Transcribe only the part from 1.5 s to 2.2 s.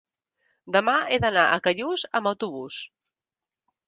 Callús